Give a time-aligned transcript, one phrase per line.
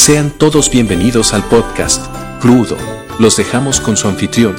[0.00, 2.06] Sean todos bienvenidos al podcast,
[2.40, 2.78] Crudo.
[3.18, 4.56] Los dejamos con su anfitrión.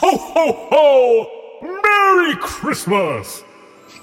[0.00, 1.28] ¡Ho, ho, ho!
[1.60, 3.44] ¡Merry Christmas!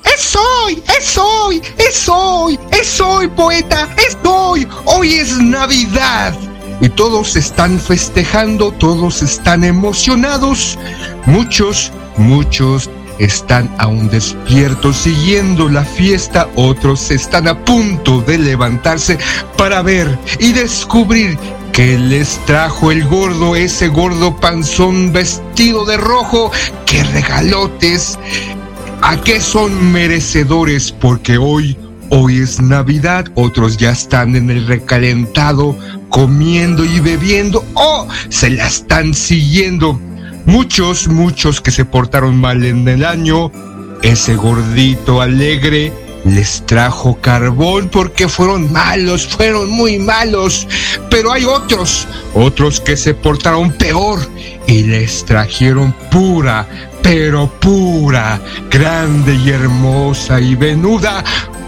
[0.03, 0.83] ¡Es hoy!
[0.99, 1.61] ¡Es hoy!
[1.77, 2.59] ¡Es hoy!
[2.73, 3.87] ¡Es hoy, poeta!
[3.95, 4.67] ¡Es hoy!
[4.83, 6.35] ¡Hoy es Navidad!
[6.79, 10.77] Y todos están festejando, todos están emocionados.
[11.25, 19.17] Muchos, muchos están aún despiertos siguiendo la fiesta, otros están a punto de levantarse
[19.57, 21.37] para ver y descubrir
[21.71, 26.51] que les trajo el gordo, ese gordo panzón vestido de rojo,
[26.85, 28.17] qué regalotes,
[29.01, 31.77] a qué son merecedores, porque hoy,
[32.09, 35.77] hoy es Navidad, otros ya están en el recalentado,
[36.09, 39.99] comiendo y bebiendo, o se la están siguiendo.
[40.45, 43.51] Muchos, muchos que se portaron mal en el año,
[44.01, 45.91] ese gordito alegre
[46.27, 50.67] les trajo carbón porque fueron malos, fueron muy malos.
[51.09, 54.19] Pero hay otros, otros que se portaron peor
[54.67, 56.67] y les trajeron pura,
[57.01, 61.23] pero pura, grande y hermosa y venuda,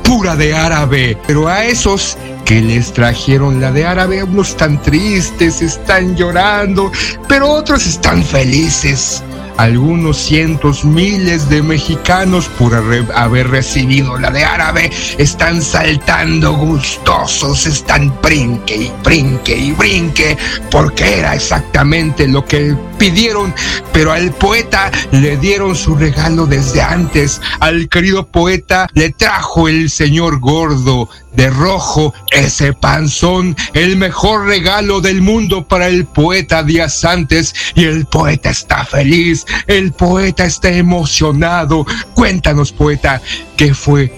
[0.10, 1.16] pura de árabe.
[1.28, 6.92] Pero a esos que les trajeron la de árabe, unos están tristes, están llorando,
[7.28, 9.24] pero otros están felices
[9.60, 18.22] algunos cientos, miles de mexicanos por haber recibido la de árabe están saltando gustosos, están
[18.22, 20.38] brinque y brinque y brinque,
[20.72, 23.54] porque era exactamente lo que pidieron,
[23.92, 27.42] pero al poeta le dieron su regalo desde antes.
[27.60, 35.02] Al querido poeta le trajo el señor gordo de rojo ese panzón, el mejor regalo
[35.02, 40.70] del mundo para el poeta días antes y el poeta está feliz, el poeta está
[40.70, 41.86] emocionado.
[42.14, 43.22] Cuéntanos, poeta,
[43.56, 44.12] ¿qué fue?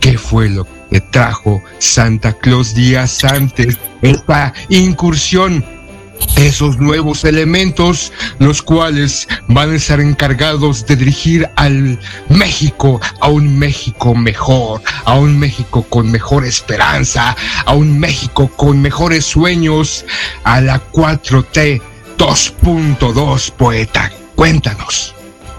[0.00, 3.78] ¿Qué fue lo que trajo Santa Claus días antes?
[4.02, 5.64] Esta incursión
[6.36, 11.98] esos nuevos elementos, los cuales van a estar encargados de dirigir al
[12.28, 18.80] México, a un México mejor, a un México con mejor esperanza, a un México con
[18.82, 20.04] mejores sueños,
[20.44, 21.80] a la 4T
[22.18, 24.10] 2.2, poeta.
[24.34, 25.14] Cuéntanos.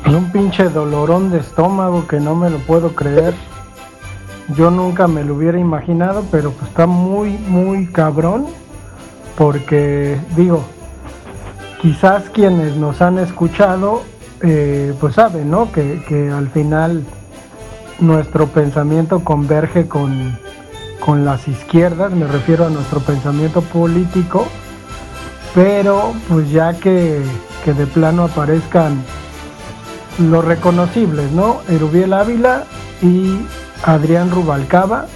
[0.05, 3.33] Un pinche dolorón de estómago que no me lo puedo creer.
[4.55, 8.45] Yo nunca me lo hubiera imaginado, pero pues está muy, muy cabrón
[9.37, 10.63] porque digo,
[11.81, 14.03] quizás quienes nos han escuchado,
[14.41, 15.71] eh, pues saben, ¿no?
[15.71, 17.03] Que, que, al final
[17.99, 20.37] nuestro pensamiento converge con,
[20.99, 24.47] con las izquierdas, me refiero a nuestro pensamiento político,
[25.53, 27.21] pero pues ya que,
[27.63, 29.03] que de plano aparezcan
[30.19, 31.61] los reconocibles, ¿no?
[31.69, 32.63] Erubiel Ávila
[33.01, 33.37] y
[33.83, 35.07] Adrián Rubalcaba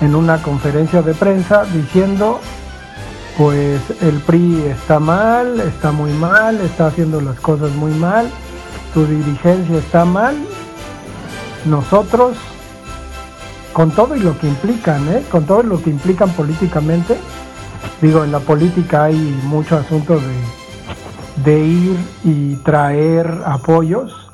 [0.00, 2.40] en una conferencia de prensa diciendo
[3.36, 8.28] pues el PRI está mal, está muy mal, está haciendo las cosas muy mal,
[8.92, 10.36] tu dirigencia está mal,
[11.64, 12.36] nosotros,
[13.72, 15.24] con todo y lo que implican, ¿eh?
[15.30, 17.16] con todo lo que implican políticamente,
[18.02, 24.30] digo, en la política hay mucho asunto de, de ir y traer apoyos,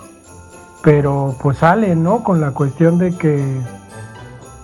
[0.82, 2.24] pero pues sale, ¿no?
[2.24, 3.60] Con la cuestión de que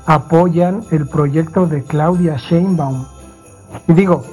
[0.07, 3.14] apoyan el proyecto de Claudia Sheinbaum
[3.87, 4.25] y digo,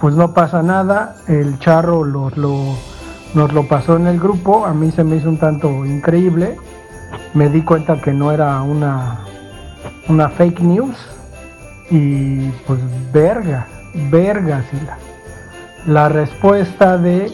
[0.00, 2.36] pues no pasa nada, el charro nos
[3.52, 6.56] lo pasó en el grupo, a mí se me hizo un tanto increíble,
[7.32, 9.20] me di cuenta que no era una,
[10.08, 10.96] una fake news
[11.90, 12.80] y pues
[13.12, 13.66] verga,
[14.10, 14.98] verga, sí, la,
[15.92, 17.32] la respuesta de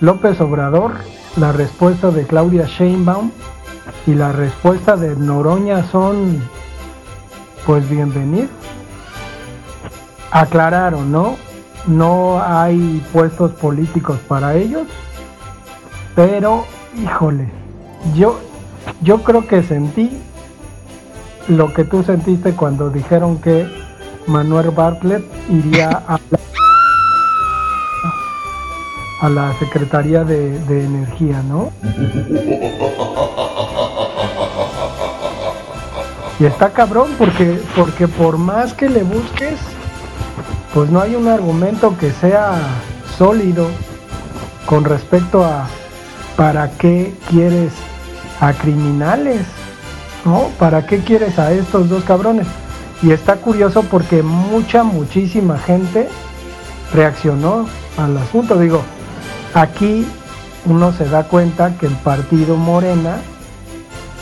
[0.00, 0.92] López Obrador,
[1.36, 3.30] la respuesta de Claudia Sheinbaum
[4.06, 6.42] y la respuesta de Noroña son
[7.64, 8.50] pues bienvenidos
[10.32, 11.36] aclararon, ¿no?
[11.86, 14.88] No hay puestos políticos para ellos,
[16.16, 16.64] pero
[17.00, 17.48] híjole,
[18.14, 18.40] yo,
[19.02, 20.10] yo creo que sentí
[21.48, 23.66] lo que tú sentiste cuando dijeron que
[24.26, 26.38] Manuel Bartlett iría a la,
[29.20, 31.70] a la Secretaría de, de Energía, ¿no?
[36.40, 39.60] Y está cabrón porque, porque por más que le busques,
[40.74, 42.58] pues no hay un argumento que sea
[43.18, 43.68] sólido
[44.66, 45.68] con respecto a
[46.36, 47.72] para qué quieres
[48.40, 49.42] a criminales,
[50.24, 50.48] ¿no?
[50.58, 52.46] ¿Para qué quieres a estos dos cabrones?
[53.02, 56.08] Y está curioso porque mucha, muchísima gente
[56.94, 57.66] reaccionó
[57.98, 58.58] al asunto.
[58.58, 58.82] Digo,
[59.54, 60.06] aquí
[60.64, 63.16] uno se da cuenta que el partido Morena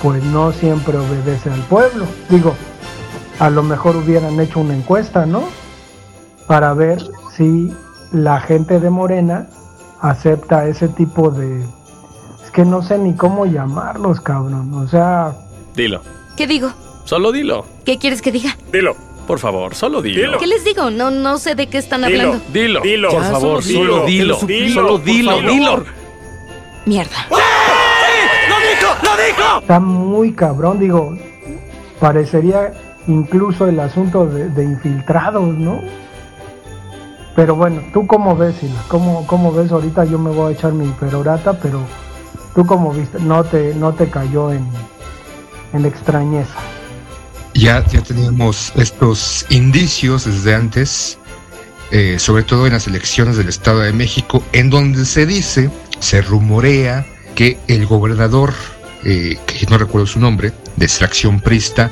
[0.02, 2.06] pues no siempre obedece al pueblo.
[2.28, 2.54] Digo,
[3.38, 5.44] a lo mejor hubieran hecho una encuesta, ¿no?
[6.50, 7.00] Para ver
[7.36, 7.72] si
[8.10, 9.46] la gente de Morena
[10.00, 11.62] acepta ese tipo de...
[12.42, 14.74] Es que no sé ni cómo llamarlos, cabrón.
[14.74, 15.32] O sea...
[15.76, 16.02] Dilo.
[16.36, 16.72] ¿Qué digo?
[17.04, 17.64] Solo dilo.
[17.84, 18.56] ¿Qué quieres que diga?
[18.72, 18.96] Dilo.
[19.28, 20.38] Por favor, solo dilo.
[20.38, 20.90] ¿Qué les digo?
[20.90, 22.20] No, no sé de qué están Dilo.
[22.24, 22.44] hablando.
[22.52, 22.80] Dilo.
[22.80, 23.10] Dilo.
[23.10, 24.34] Por Ya, favor, solo solo dilo.
[24.34, 24.38] dilo.
[24.48, 25.50] Dilo, Solo por dilo, favor.
[25.52, 25.84] dilo.
[26.84, 27.26] Mierda.
[29.60, 31.16] Está muy cabrón, digo,
[32.00, 32.72] parecería
[33.06, 35.80] incluso el asunto de, de infiltrados, ¿no?
[37.36, 38.82] Pero bueno, ¿tú cómo ves, Sila?
[38.88, 39.70] ¿Cómo, ¿Cómo ves?
[39.72, 41.88] Ahorita yo me voy a echar mi perorata, pero
[42.54, 43.18] ¿tú cómo viste?
[43.20, 44.66] No te, no te cayó en,
[45.72, 46.58] en extrañeza.
[47.54, 51.18] ya, ya teníamos estos indicios desde antes,
[51.90, 56.22] eh, sobre todo en las elecciones del Estado de México, en donde se dice, se
[56.22, 58.54] rumorea que el gobernador,
[59.04, 61.90] eh, que no recuerdo su nombre, de extracción prista,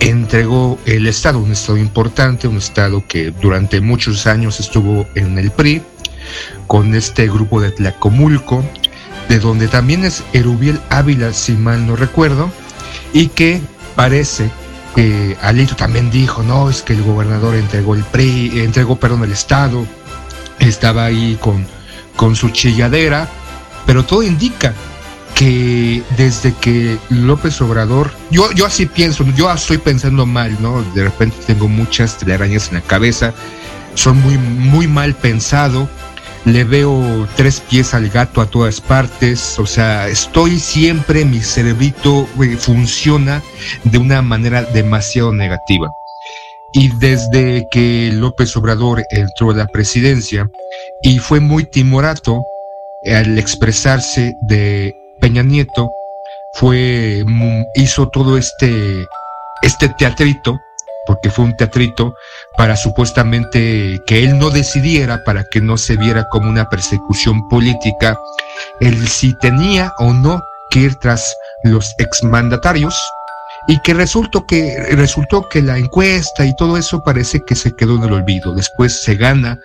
[0.00, 5.50] entregó el Estado, un Estado importante, un Estado que durante muchos años estuvo en el
[5.50, 5.82] PRI,
[6.66, 8.64] con este grupo de Tlacomulco,
[9.28, 12.50] de donde también es Erubiel Ávila, si mal no recuerdo,
[13.12, 13.60] y que
[13.94, 14.50] parece
[14.94, 19.32] que Alito también dijo, no, es que el gobernador entregó el PRI, entregó, perdón, el
[19.32, 19.86] Estado,
[20.58, 21.66] estaba ahí con,
[22.16, 23.28] con su chilladera,
[23.86, 24.74] pero todo indica
[25.40, 30.82] que desde que López Obrador, yo, yo así pienso, yo estoy pensando mal, ¿no?
[30.92, 33.32] De repente tengo muchas telarañas en la cabeza,
[33.94, 35.88] son muy, muy mal pensado,
[36.44, 42.28] le veo tres pies al gato a todas partes, o sea, estoy siempre, mi cerebrito
[42.58, 43.42] funciona
[43.84, 45.90] de una manera demasiado negativa.
[46.74, 50.50] Y desde que López Obrador entró a la presidencia
[51.00, 52.44] y fue muy timorato
[53.06, 55.92] al expresarse de Peña Nieto,
[56.52, 59.06] fue mm, hizo todo este
[59.62, 60.58] este teatrito,
[61.06, 62.14] porque fue un teatrito
[62.56, 68.18] para supuestamente que él no decidiera, para que no se viera como una persecución política,
[68.80, 70.40] el si tenía o no
[70.70, 71.34] que ir tras
[71.64, 72.94] los exmandatarios
[73.68, 77.96] y que resultó que resultó que la encuesta y todo eso parece que se quedó
[77.96, 78.54] en el olvido.
[78.54, 79.58] Después se gana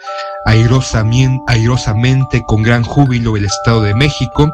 [0.46, 4.52] airosamente, airosamente con gran júbilo el Estado de México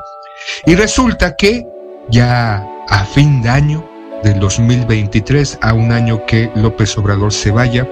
[0.66, 1.66] y resulta que
[2.10, 3.90] ya a fin de año
[4.24, 7.88] del 2023, a un año que López Obrador se vaya,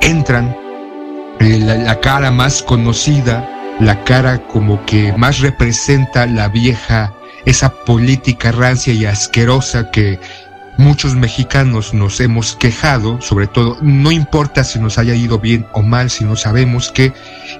[0.00, 0.56] entran
[1.40, 3.48] eh, la, cara más conocida,
[3.80, 7.12] la cara como que más representa la vieja,
[7.44, 10.18] esa política rancia y asquerosa que
[10.76, 15.82] muchos mexicanos nos hemos quejado, sobre todo, no importa si nos haya ido bien o
[15.82, 17.12] mal, sino sabemos que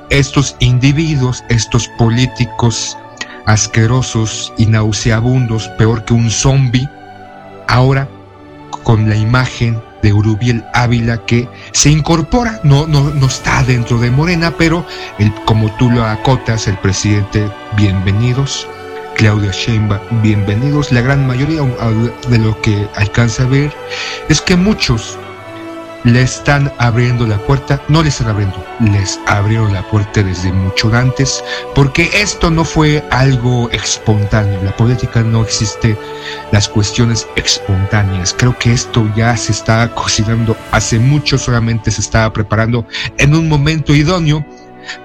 [0.08, 2.96] estos individuos, estos políticos
[3.46, 6.88] asquerosos y nauseabundos, peor que un zombie,
[7.68, 8.08] ahora
[8.82, 14.10] con la imagen de Urubiel Ávila que se incorpora, no, no, no está dentro de
[14.10, 14.84] Morena, pero
[15.18, 18.66] el, como tú lo acotas, el presidente, bienvenidos,
[19.16, 21.60] Claudia Sheinbaum, bienvenidos, la gran mayoría
[22.28, 23.72] de lo que alcanza a ver
[24.28, 25.18] es que muchos
[26.04, 30.94] le están abriendo la puerta, no le están abriendo, les abrieron la puerta desde mucho
[30.94, 31.42] antes,
[31.74, 35.96] porque esto no fue algo espontáneo, la política no existe
[36.52, 42.32] las cuestiones espontáneas, creo que esto ya se está cocinando hace mucho, solamente se estaba
[42.32, 42.86] preparando
[43.18, 44.44] en un momento idóneo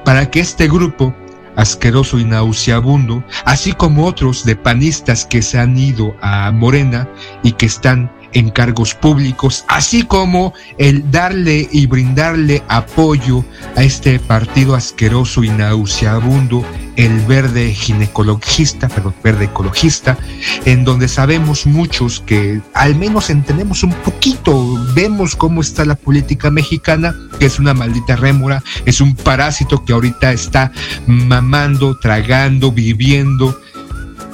[0.04, 1.14] para que este grupo
[1.56, 7.08] asqueroso y nauseabundo, así como otros de panistas que se han ido a Morena
[7.44, 13.44] y que están en cargos públicos, así como el darle y brindarle apoyo
[13.76, 16.64] a este partido asqueroso y nauseabundo,
[16.98, 20.18] el verde ginecologista, perdón, verde ecologista,
[20.66, 26.52] en donde sabemos muchos que al menos entendemos un poquito, vemos cómo está la política
[26.52, 30.74] mexicana, que es una maldita rémora, es un parásito que ahorita está
[31.08, 33.58] mamando, tragando, viviendo,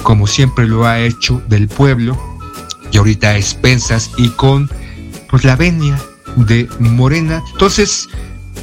[0.02, 2.31] como siempre lo ha hecho del pueblo,
[2.92, 4.70] y ahorita a expensas y con
[5.30, 5.98] pues la venia
[6.36, 7.42] de Morena.
[7.54, 8.08] Entonces,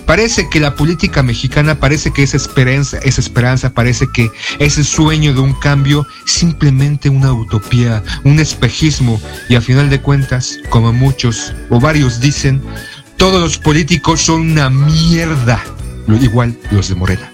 [0.06, 5.34] parece que la política mexicana, parece que esa esperanza, esa esperanza, parece que ese sueño
[5.34, 11.52] de un cambio, simplemente una utopía, un espejismo, y a final de cuentas, como muchos
[11.70, 12.62] o varios dicen,
[13.16, 15.62] todos los políticos son una mierda,
[16.20, 17.32] igual los de Morena.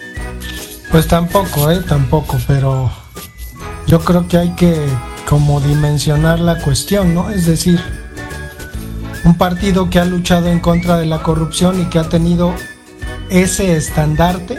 [0.91, 1.83] Pues tampoco, ¿eh?
[1.89, 2.91] Tampoco, pero
[3.87, 4.77] yo creo que hay que
[5.29, 7.31] como dimensionar la cuestión, ¿no?
[7.31, 7.81] Es decir,
[9.25, 12.55] un partido que ha luchado en contra de la corrupción y que ha tenido
[13.31, 14.59] ese estandarte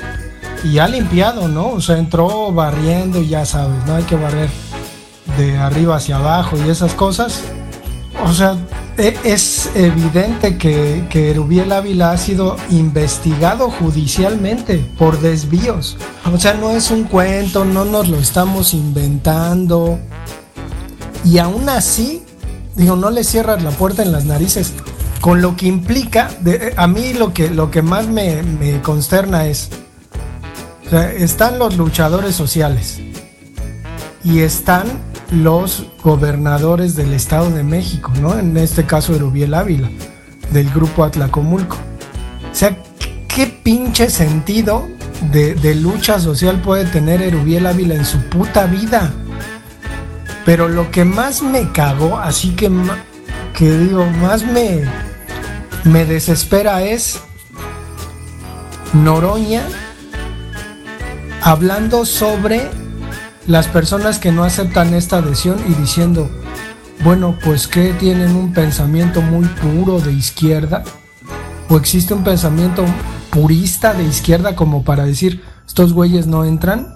[0.64, 1.70] y ha limpiado, ¿no?
[1.70, 3.96] O sea, entró barriendo y ya sabes, ¿no?
[3.96, 4.50] Hay que barrer
[5.38, 7.44] de arriba hacia abajo y esas cosas.
[8.24, 8.56] O sea,
[8.98, 15.98] e- es evidente que, que Erubiel Ávila ha sido investigado judicialmente por desvíos.
[16.34, 20.00] O sea, no es un cuento, no nos lo estamos inventando.
[21.26, 22.24] Y aún así,
[22.76, 24.74] digo, no le cierras la puerta en las narices.
[25.22, 28.44] Con lo que implica, de- a mí lo que, lo que más me,
[28.84, 29.70] consterna es,
[31.18, 33.00] están los luchadores sociales
[34.24, 34.86] y están
[35.32, 38.38] los gobernadores del Estado de México, ¿no?
[38.38, 39.90] En este caso Erubiel Ávila,
[40.52, 41.76] del grupo Atlacomulco.
[42.52, 42.78] O sea,
[43.28, 44.88] ¿qué pinche sentido
[45.32, 49.12] de, de lucha social puede tener Erubiel Ávila en su puta vida?
[50.46, 52.72] Pero lo que más me cagó, así que,
[53.58, 54.84] que digo, más me,
[55.84, 57.20] me desespera es
[58.94, 59.64] Noroña
[61.42, 62.70] hablando sobre
[63.48, 66.30] las personas que no aceptan esta adhesión y diciendo,
[67.04, 70.84] bueno, pues que tienen un pensamiento muy puro de izquierda,
[71.70, 72.86] o existe un pensamiento
[73.30, 76.96] purista de izquierda como para decir, estos güeyes no entran.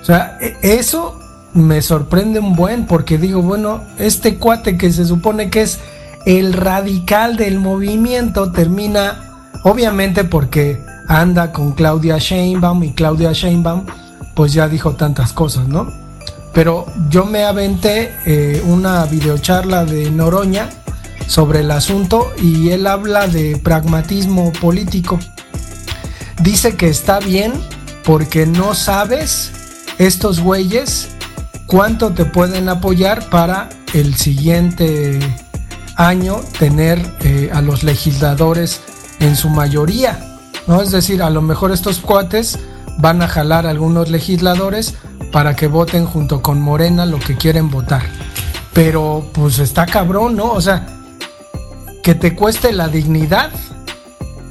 [0.00, 1.18] O sea, e- eso
[1.54, 5.80] me sorprende un buen, porque digo, bueno, este cuate que se supone que es
[6.26, 9.32] el radical del movimiento termina,
[9.62, 13.84] obviamente porque anda con Claudia Sheinbaum y Claudia Sheinbaum
[14.34, 15.92] pues ya dijo tantas cosas, ¿no?
[16.52, 20.70] Pero yo me aventé eh, una videocharla de Noroña
[21.26, 25.18] sobre el asunto y él habla de pragmatismo político.
[26.42, 27.52] Dice que está bien
[28.04, 29.52] porque no sabes
[29.98, 31.13] estos güeyes
[31.66, 35.18] cuánto te pueden apoyar para el siguiente
[35.96, 38.80] año tener eh, a los legisladores
[39.20, 40.82] en su mayoría, ¿no?
[40.82, 42.58] Es decir, a lo mejor estos cuates
[42.98, 44.94] van a jalar a algunos legisladores
[45.32, 48.02] para que voten junto con Morena lo que quieren votar.
[48.72, 50.52] Pero pues está cabrón, ¿no?
[50.52, 50.86] O sea,
[52.02, 53.50] que te cueste la dignidad,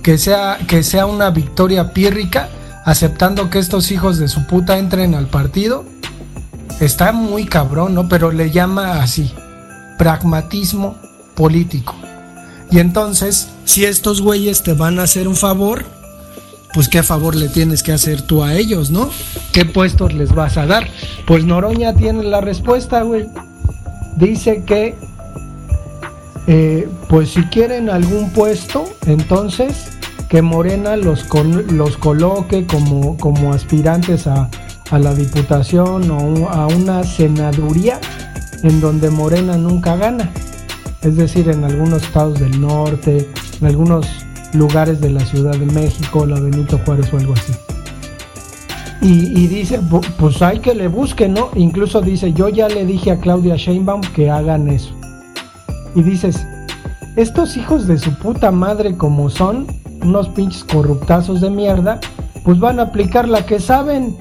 [0.01, 2.49] que sea, que sea una victoria pírrica,
[2.85, 5.85] aceptando que estos hijos de su puta entren al partido,
[6.85, 8.07] está muy cabrón, ¿no?
[8.07, 9.33] Pero le llama así,
[9.97, 10.95] pragmatismo
[11.35, 11.95] político.
[12.71, 15.85] Y entonces, si estos güeyes te van a hacer un favor,
[16.73, 19.09] pues qué favor le tienes que hacer tú a ellos, ¿no?
[19.51, 20.89] ¿Qué puestos les vas a dar?
[21.27, 23.27] Pues Noroña tiene la respuesta, güey.
[24.15, 24.95] Dice que,
[26.47, 29.89] eh, pues si quieren algún puesto, entonces
[30.29, 31.25] que Morena los,
[31.71, 34.49] los coloque como, como aspirantes a,
[34.93, 37.99] a la diputación o a una senaduría
[38.61, 40.29] en donde Morena nunca gana.
[41.01, 43.27] Es decir, en algunos estados del norte,
[43.59, 44.05] en algunos
[44.53, 47.53] lugares de la Ciudad de México, la Benito Juárez o algo así.
[49.01, 51.49] Y, y dice, "Pu- pues hay que le busquen, ¿no?
[51.55, 54.93] Incluso dice, yo ya le dije a Claudia Sheinbaum que hagan eso.
[55.95, 56.45] Y dices,
[57.15, 59.65] estos hijos de su puta madre como son,
[60.03, 61.99] unos pinches corruptazos de mierda,
[62.45, 64.15] pues van a aplicar la que saben.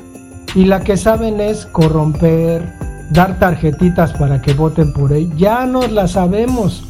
[0.55, 2.73] Y la que saben es corromper,
[3.11, 5.35] dar tarjetitas para que voten por él.
[5.37, 6.83] Ya nos la sabemos.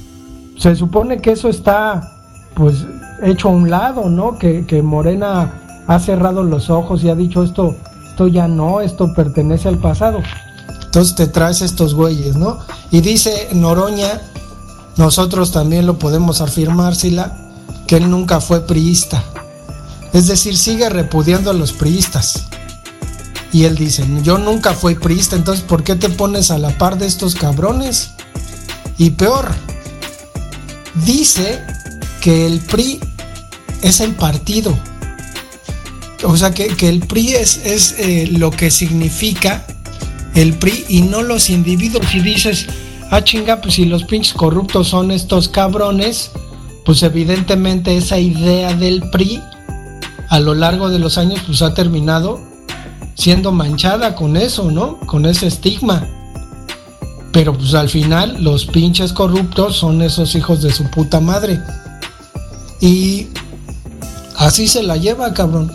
[0.59, 2.13] Se supone que eso está
[2.55, 2.85] pues
[3.23, 4.39] hecho a un lado, ¿no?
[4.39, 5.53] Que, que Morena
[5.87, 7.75] ha cerrado los ojos y ha dicho esto,
[8.09, 10.21] esto ya no, esto pertenece al pasado.
[10.85, 12.59] Entonces te traes estos güeyes, ¿no?
[12.91, 14.21] Y dice Noroña,
[14.97, 17.51] nosotros también lo podemos afirmar, Sila,
[17.87, 19.23] que él nunca fue priista.
[20.13, 22.47] Es decir, sigue repudiando a los priistas.
[23.53, 26.99] Y él dice, yo nunca fui priista, entonces ¿por qué te pones a la par
[26.99, 28.13] de estos cabrones?
[28.97, 29.51] Y peor,
[31.05, 31.63] dice
[32.23, 32.99] que el PRI
[33.83, 34.77] es el partido.
[36.25, 39.67] O sea, que, que el PRI es, es eh, lo que significa
[40.35, 42.15] el PRI y no los individuos.
[42.15, 42.67] Y dices,
[43.11, 46.31] ah chinga, pues si los pinches corruptos son estos cabrones,
[46.85, 49.43] pues evidentemente esa idea del PRI
[50.29, 52.52] a lo largo de los años pues ha terminado
[53.15, 54.99] siendo manchada con eso, ¿no?
[55.01, 56.07] Con ese estigma.
[57.33, 61.61] Pero pues al final los pinches corruptos son esos hijos de su puta madre.
[62.81, 63.29] Y
[64.37, 65.73] así se la lleva, cabrón.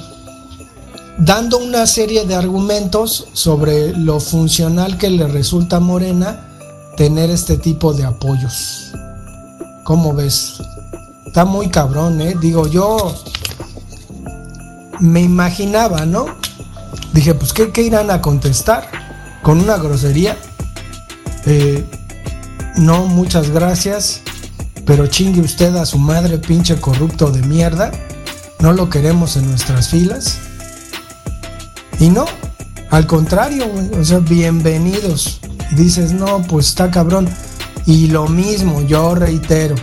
[1.17, 6.47] Dando una serie de argumentos sobre lo funcional que le resulta a Morena
[6.95, 8.91] tener este tipo de apoyos.
[9.83, 10.61] ¿Cómo ves?
[11.25, 12.35] Está muy cabrón, ¿eh?
[12.39, 13.15] Digo, yo
[14.99, 16.25] me imaginaba, ¿no?
[17.17, 18.91] Dije, pues, ¿qué, qué irán a contestar?
[19.41, 20.37] Con una grosería.
[21.47, 21.83] Eh,
[22.75, 24.21] no, muchas gracias.
[24.85, 27.91] Pero chingue usted a su madre, pinche corrupto de mierda.
[28.59, 30.37] no lo queremos en nuestras filas.
[31.99, 32.25] Y no,
[32.91, 33.65] al contrario,
[33.99, 35.39] o sea, bienvenidos.
[35.71, 37.27] Dices, no, pues está cabrón.
[37.87, 39.73] Y lo mismo, yo reitero,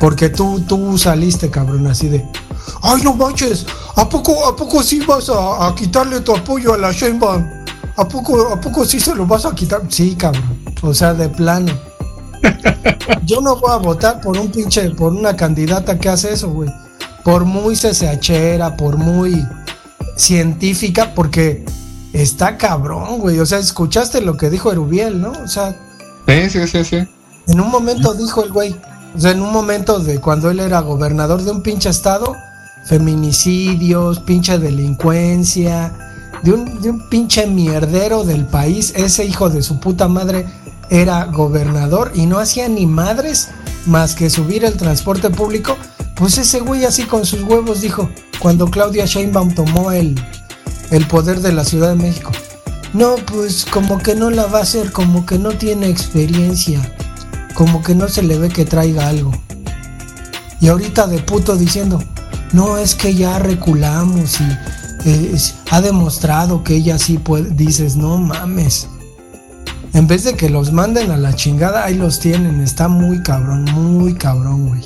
[0.00, 2.24] porque tú, tú saliste, cabrón, así de,
[2.82, 6.78] ay, no manches, ¿a poco, a poco sí vas a, a quitarle tu apoyo a
[6.78, 7.44] la Sheinbaum?
[7.96, 9.82] ¿A poco, ¿A poco sí se lo vas a quitar?
[9.88, 11.72] Sí, cabrón, o sea, de plano.
[13.24, 16.70] Yo no voy a votar por un pinche, por una candidata que hace eso, güey.
[17.24, 19.44] Por muy CCHera, por muy
[20.16, 21.64] científica, porque
[22.12, 23.38] está cabrón, güey.
[23.40, 25.32] O sea, escuchaste lo que dijo Erubiel, ¿no?
[25.32, 25.76] O sea,
[26.26, 27.08] Sí, sí, sí, sí.
[27.46, 28.76] en un momento dijo el güey,
[29.22, 32.36] en un momento de cuando él era gobernador de un pinche estado,
[32.84, 35.92] feminicidios, pinche delincuencia,
[36.42, 40.46] de un, de un pinche mierdero del país, ese hijo de su puta madre
[40.90, 43.48] era gobernador y no hacía ni madres
[43.86, 45.76] más que subir el transporte público,
[46.14, 50.14] pues ese güey así con sus huevos dijo, cuando Claudia Sheinbaum tomó el,
[50.90, 52.30] el poder de la Ciudad de México.
[52.92, 56.80] No, pues como que no la va a hacer, como que no tiene experiencia,
[57.58, 59.32] como que no se le ve que traiga algo.
[60.60, 62.00] Y ahorita de puto diciendo,
[62.52, 64.44] no, es que ya reculamos y
[65.04, 65.36] eh,
[65.68, 68.88] ha demostrado que ella sí puede, dices, no mames.
[69.92, 73.64] En vez de que los manden a la chingada, ahí los tienen, está muy cabrón,
[73.64, 74.82] muy cabrón, güey.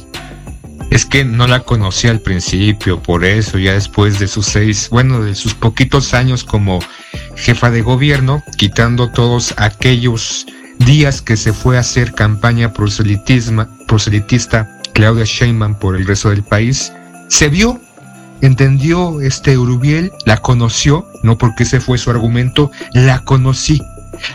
[0.90, 5.22] Es que no la conocí al principio, por eso ya después de sus seis, bueno,
[5.22, 6.78] de sus poquitos años como
[7.36, 10.46] jefa de gobierno, quitando todos aquellos
[10.84, 16.92] días que se fue a hacer campaña proselitista Claudia Sheinbaum por el resto del país,
[17.28, 17.80] se vio,
[18.40, 23.80] entendió este Urubiel, la conoció, no porque ese fue su argumento, la conocí.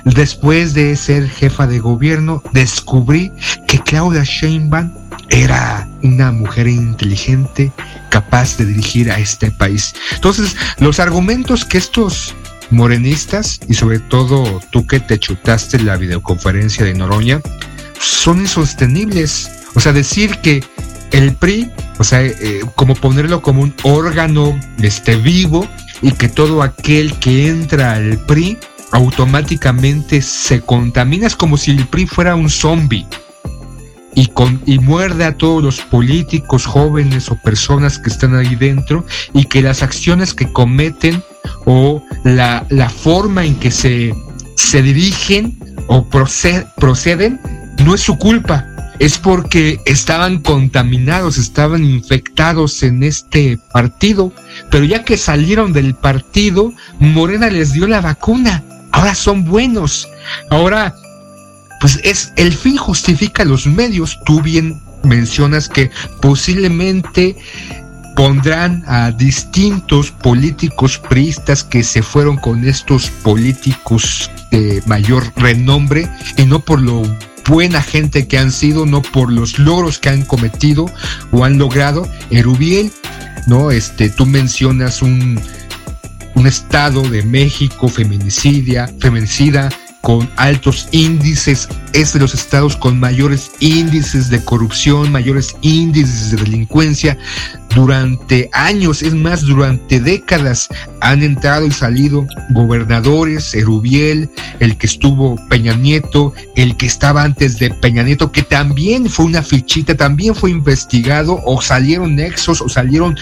[0.06, 3.32] Después de ser jefa de gobierno, descubrí
[3.68, 4.92] que Claudia Sheinbaum
[5.30, 7.72] era una mujer inteligente,
[8.10, 9.94] capaz de dirigir a este país.
[10.16, 12.36] Entonces, los argumentos que estos
[12.70, 17.42] morenistas, y sobre todo tú que te chutaste la videoconferencia de Noroña,
[18.00, 19.50] son insostenibles.
[19.76, 20.64] O sea, decir que
[21.12, 25.68] el PRI, o sea, eh, como ponerlo como un órgano este, vivo
[26.02, 28.58] y que todo aquel que entra al PRI
[28.92, 33.08] automáticamente se contamina, es como si el PRI fuera un zombie
[34.16, 39.06] y, con, y muerde a todos los políticos jóvenes o personas que están ahí dentro
[39.34, 41.24] y que las acciones que cometen
[41.66, 44.14] o la, la forma en que se,
[44.56, 45.58] se dirigen
[45.88, 47.40] o proced- proceden
[47.84, 48.66] no es su culpa,
[49.00, 54.34] es porque estaban contaminados, estaban infectados en este partido,
[54.72, 60.08] pero ya que salieron del partido, Morena les dio la vacuna, ahora son buenos,
[60.50, 60.96] ahora
[61.80, 64.18] pues es el fin justifica los medios.
[64.26, 67.36] Tú bien mencionas que posiblemente
[68.18, 76.46] pondrán a distintos políticos priistas que se fueron con estos políticos de mayor renombre y
[76.46, 77.04] no por lo
[77.46, 80.88] buena gente que han sido, no por los logros que han cometido
[81.32, 82.10] o han logrado.
[82.32, 82.92] Erubiel,
[83.46, 83.70] ¿no?
[83.70, 85.40] Este, tú mencionas un,
[86.34, 89.70] un estado de México feminicidia, feminicida,
[90.08, 96.38] con altos índices, es de los estados con mayores índices de corrupción, mayores índices de
[96.38, 97.18] delincuencia.
[97.76, 100.70] Durante años, es más, durante décadas
[101.02, 104.30] han entrado y salido gobernadores, Erubiel,
[104.62, 109.26] el que estuvo Peña Nieto, el que estaba antes de Peña Nieto, que también fue
[109.26, 113.18] una fichita, también fue investigado, o salieron nexos, o salieron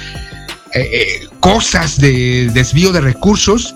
[0.76, 3.74] eh, eh, cosas de desvío de recursos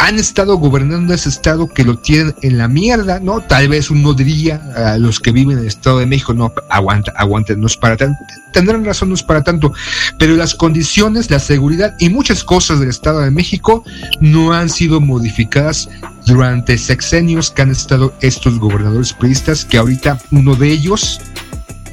[0.00, 3.42] han estado gobernando ese estado que lo tienen en la mierda, ¿no?
[3.42, 7.12] Tal vez uno diría a los que viven en el Estado de México, no, aguanta,
[7.16, 8.18] aguanta, no es para tanto,
[8.50, 9.74] tendrán razón, no es para tanto,
[10.18, 13.84] pero las condiciones, la seguridad y muchas cosas del Estado de México
[14.20, 15.90] no han sido modificadas
[16.24, 21.20] durante sexenios que han estado estos gobernadores priistas, que ahorita uno de ellos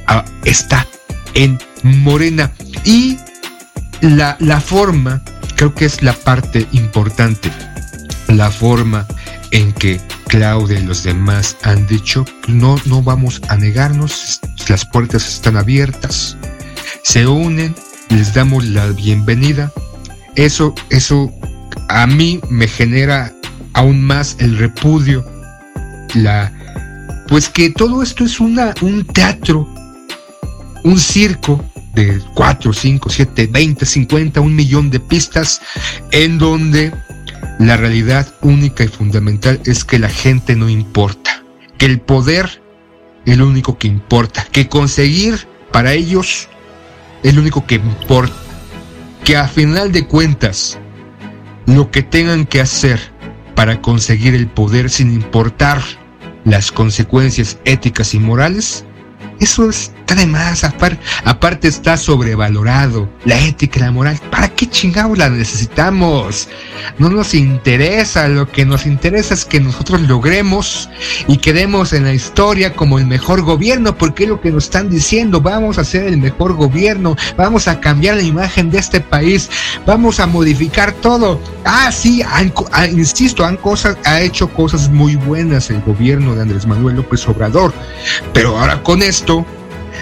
[0.08, 0.88] ah, está
[1.34, 2.54] en Morena.
[2.86, 3.18] Y
[4.00, 5.22] la, la forma,
[5.58, 7.52] creo que es la parte importante
[8.28, 9.06] la forma
[9.52, 15.28] en que Claudia y los demás han dicho, no, no vamos a negarnos, las puertas
[15.28, 16.38] están abiertas,
[17.04, 17.74] se unen,
[18.10, 19.72] les damos la bienvenida.
[20.36, 21.32] Eso, eso
[21.88, 23.34] a mí me genera
[23.74, 25.26] aún más el repudio,
[26.16, 26.52] la,
[27.28, 29.68] pues que todo esto es una, un teatro,
[30.84, 31.64] un circo
[31.94, 35.62] de 4, 5, 7, 20, 50, un millón de pistas
[36.12, 36.94] en donde
[37.60, 41.44] la realidad única y fundamental es que la gente no importa,
[41.78, 42.62] que el poder
[43.26, 46.48] es lo único que importa, que conseguir para ellos
[47.24, 48.36] es lo único que importa.
[49.24, 50.80] que a final de cuentas
[51.66, 53.00] lo que tengan que hacer
[53.56, 55.82] para conseguir el poder sin importar
[56.46, 58.86] las consecuencias éticas y morales,
[59.42, 59.70] eso
[60.08, 63.10] está de aparte está sobrevalorado.
[63.26, 66.48] La ética y la moral, ¿para qué chingados la necesitamos?
[66.98, 68.28] No nos interesa.
[68.30, 70.90] Lo que nos interesa es que nosotros logremos
[71.28, 74.90] y quedemos en la historia como el mejor gobierno, porque es lo que nos están
[74.90, 75.42] diciendo.
[75.42, 77.18] Vamos a ser el mejor gobierno.
[77.36, 79.50] Vamos a cambiar la imagen de este país.
[79.86, 81.42] Vamos a modificar todo.
[81.66, 86.66] Ah, sí, ah, insisto, han cosas, ha hecho cosas muy buenas el gobierno de Andrés
[86.66, 87.74] Manuel López Obrador.
[88.34, 89.46] Pero ahora con esto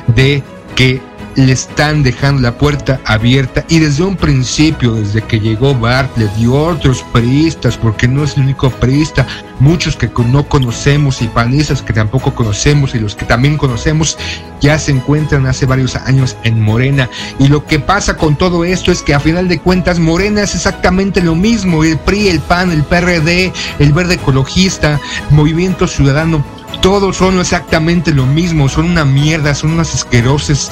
[0.07, 0.43] de
[0.75, 1.01] que
[1.35, 6.47] le están dejando la puerta abierta y desde un principio, desde que llegó Bartlett y
[6.47, 9.27] otros priistas, porque no es el único priista,
[9.59, 14.17] muchos que no conocemos y panistas que tampoco conocemos y los que también conocemos
[14.61, 17.09] ya se encuentran hace varios años en Morena.
[17.39, 20.55] Y lo que pasa con todo esto es que a final de cuentas Morena es
[20.55, 24.99] exactamente lo mismo, el PRI, el PAN, el PRD, el Verde Ecologista,
[25.31, 30.71] Movimiento Ciudadano todos son exactamente lo mismo, son una mierda, son unas asquerosas.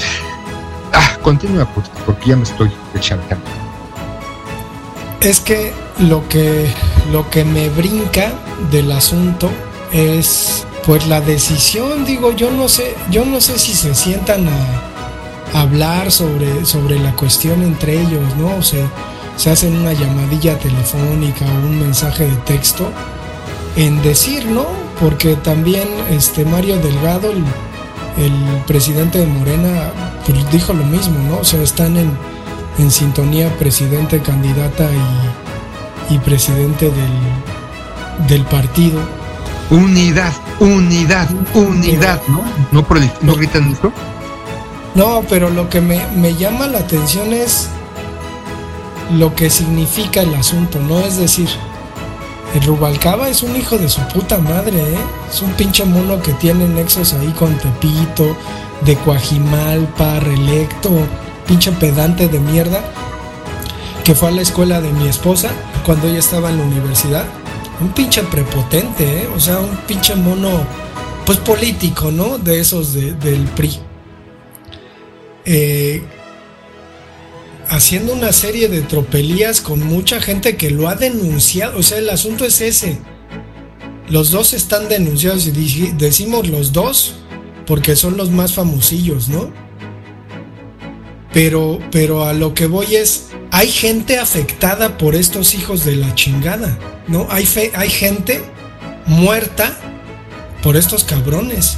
[0.93, 1.67] Ah, continúa
[2.05, 3.23] porque ya me estoy echando.
[5.21, 6.71] Es que lo que
[7.11, 8.33] lo que me brinca
[8.71, 9.49] del asunto
[9.91, 15.61] es pues la decisión, digo, yo no sé, yo no sé si se sientan a
[15.61, 18.55] hablar sobre, sobre la cuestión entre ellos, ¿no?
[18.57, 18.85] O sea,
[19.37, 22.91] se hacen una llamadilla telefónica o un mensaje de texto
[23.75, 24.82] en decir, ¿no?
[25.03, 27.43] Porque también este Mario Delgado, el,
[28.65, 29.91] presidente de Morena,
[30.25, 31.39] pues dijo lo mismo, ¿no?
[31.39, 32.17] O sea, están en,
[32.77, 34.87] en sintonía presidente, candidata
[36.09, 39.01] y, presidente del, del partido.
[39.69, 42.43] Unidad, unidad, unidad, ¿no?
[42.71, 42.87] ¿No,
[43.21, 43.91] no gritan esto?
[44.95, 47.67] No, pero lo que me, me llama la atención es
[49.11, 51.01] lo que significa el asunto, ¿no?
[51.01, 51.49] Es decir,
[52.53, 54.97] el Rubalcaba es un hijo de su puta madre, ¿eh?
[55.29, 58.35] Es un pinche mono que tiene nexos ahí con Tepito,
[58.85, 60.91] de Coajimalpa, reelecto,
[61.47, 62.83] pinche pedante de mierda,
[64.03, 65.49] que fue a la escuela de mi esposa
[65.85, 67.25] cuando ella estaba en la universidad.
[67.81, 69.29] Un pinche prepotente, ¿eh?
[69.35, 70.49] O sea, un pinche mono,
[71.25, 72.37] pues político, ¿no?
[72.37, 73.79] De esos del PRI.
[75.45, 76.03] Eh,
[77.73, 81.79] haciendo una serie de tropelías con mucha gente que lo ha denunciado.
[81.79, 82.99] O sea, el asunto es ese.
[84.09, 85.51] Los dos están denunciados y
[85.97, 87.15] decimos los dos
[87.65, 89.51] porque son los más famosillos, ¿no?
[91.33, 96.13] Pero, pero a lo que voy es, hay gente afectada por estos hijos de la
[96.13, 97.25] chingada, ¿no?
[97.31, 98.43] Hay, fe, hay gente
[99.07, 99.75] muerta
[100.61, 101.77] por estos cabrones.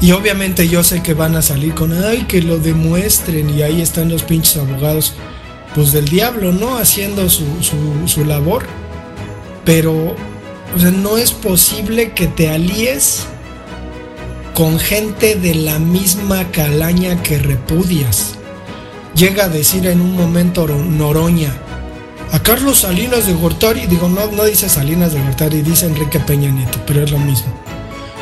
[0.00, 3.82] Y obviamente yo sé que van a salir con, ay, que lo demuestren y ahí
[3.82, 5.14] están los pinches abogados,
[5.74, 6.78] pues del diablo, ¿no?
[6.78, 7.44] Haciendo su,
[8.06, 8.64] su, labor.
[9.64, 10.16] Pero,
[10.94, 13.26] no es posible que te alíes
[14.54, 18.36] con gente de la misma calaña que repudias.
[19.14, 21.52] Llega a decir en un momento Noroña,
[22.32, 26.50] a Carlos Salinas de Gortari, digo, no, no dice Salinas de Gortari, dice Enrique Peña
[26.50, 27.52] Nieto, pero es lo mismo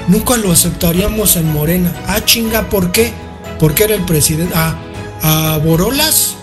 [0.08, 1.94] nunca lo aceptaríamos en Morena.
[2.06, 3.12] Ah, chinga, ¿por qué?
[3.58, 4.54] Porque era el presidente.
[4.56, 4.76] A,
[5.22, 6.34] a Borolas,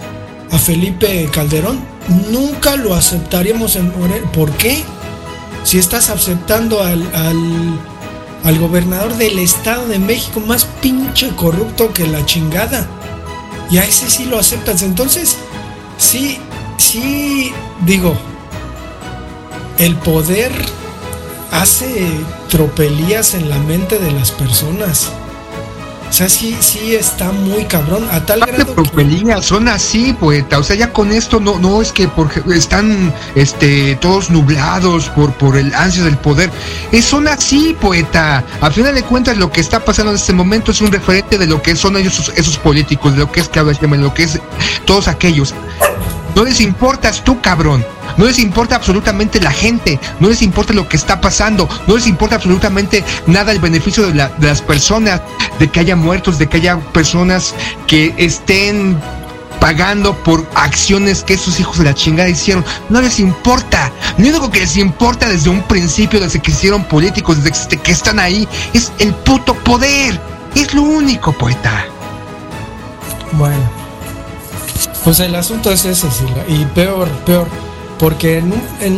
[0.52, 1.80] a Felipe Calderón,
[2.30, 4.32] nunca lo aceptaríamos en Morena.
[4.32, 4.84] ¿Por qué?
[5.64, 7.80] Si estás aceptando al, al,
[8.44, 12.88] al gobernador del Estado de México más pinche corrupto que la chingada.
[13.72, 14.84] Y a ese sí lo aceptas.
[14.84, 15.38] Entonces,
[15.98, 16.38] sí,
[16.78, 17.52] sí,
[17.84, 18.16] digo,
[19.80, 20.52] el poder
[21.56, 22.10] hace
[22.50, 25.12] tropelías en la mente de las personas.
[26.08, 28.08] O sea, sí, sí está muy cabrón.
[28.12, 28.74] A tal grado.
[28.74, 30.60] Tropelías, son así, poeta.
[30.60, 35.34] O sea, ya con esto no, no es que porque están este, todos nublados por,
[35.34, 36.52] por el ansia del poder.
[36.92, 38.46] Es, son así, poeta.
[38.62, 41.48] A final de cuentas, lo que está pasando en este momento es un referente de
[41.48, 44.40] lo que son ellos, esos, políticos, de lo que es que de lo que es
[44.86, 45.54] todos aquellos.
[46.36, 47.86] No les importas tú, cabrón.
[48.18, 50.00] No les importa absolutamente la gente.
[50.20, 51.68] No les importa lo que está pasando.
[51.88, 55.22] No les importa absolutamente nada el beneficio de, las personas.
[55.60, 57.56] De que haya muertos, de que haya personas
[57.88, 59.00] que estén
[59.62, 62.66] pagando por acciones que esos hijos de la chingada hicieron.
[62.90, 63.92] No les importa.
[64.18, 68.20] Lo único que les importa desde un principio, desde que hicieron políticos, desde que están
[68.20, 70.20] ahí, es el puto poder.
[70.54, 71.86] Es lo único, poeta.
[73.32, 73.85] Bueno.
[75.06, 76.08] Pues el asunto es ese,
[76.48, 77.48] y peor, peor,
[78.00, 78.52] porque en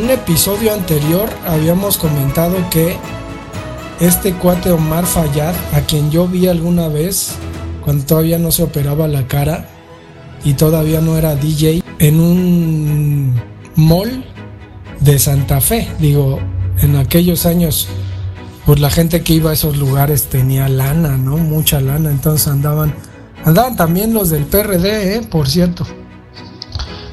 [0.03, 2.95] un, episodio anterior habíamos comentado que
[3.99, 7.33] este cuate Omar Fayad, a quien yo vi alguna vez,
[7.83, 9.67] cuando todavía no se operaba la cara,
[10.45, 13.41] y todavía no era DJ en un
[13.75, 14.23] mall
[15.01, 15.89] de Santa Fe.
[15.99, 16.39] Digo,
[16.79, 17.89] en aquellos años,
[18.65, 21.35] pues la gente que iba a esos lugares tenía lana, ¿no?
[21.35, 22.93] Mucha lana, entonces andaban,
[23.43, 25.21] andaban también los del PRD, ¿eh?
[25.29, 25.85] Por cierto.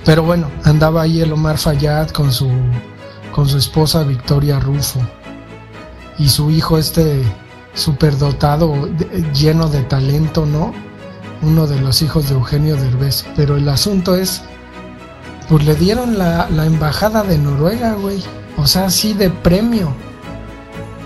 [0.05, 2.51] Pero bueno, andaba ahí el Omar Fayad con su,
[3.33, 5.01] con su esposa Victoria Rufo
[6.19, 7.23] y su hijo este
[7.75, 8.89] superdotado,
[9.35, 10.73] lleno de talento, ¿no?
[11.43, 13.27] Uno de los hijos de Eugenio Derbez.
[13.35, 14.43] Pero el asunto es,
[15.49, 18.23] pues le dieron la, la embajada de Noruega, güey.
[18.57, 19.93] O sea, sí de premio.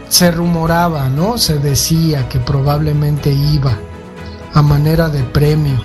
[0.09, 1.39] Se rumoraba, ¿no?
[1.39, 3.77] Se decía que probablemente iba
[4.55, 5.83] a manera de premio.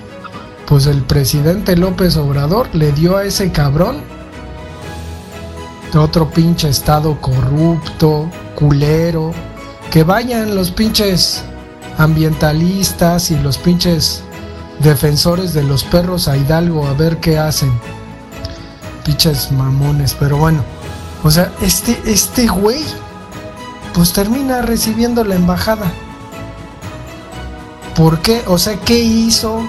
[0.66, 4.14] Pues el presidente López Obrador le dio a ese cabrón
[5.98, 9.32] otro pinche estado corrupto, culero.
[9.90, 11.44] Que vayan los pinches
[11.98, 14.22] ambientalistas y los pinches
[14.80, 17.72] defensores de los perros a Hidalgo a ver qué hacen.
[19.04, 20.64] Pinches mamones, pero bueno.
[21.22, 22.82] O sea, este, este güey,
[23.92, 25.92] pues termina recibiendo la embajada.
[27.94, 28.42] ¿Por qué?
[28.46, 29.62] O sea, ¿qué hizo?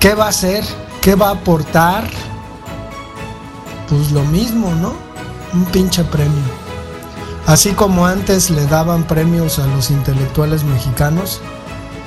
[0.00, 0.62] ¿Qué va a hacer?
[1.00, 2.08] ¿Qué va a aportar?
[3.88, 4.92] Pues lo mismo, ¿no?
[5.52, 6.44] Un pinche premio.
[7.46, 11.40] Así como antes le daban premios a los intelectuales mexicanos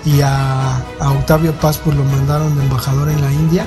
[0.06, 3.66] y a, a Octavio Paz pues lo mandaron de embajador en la India,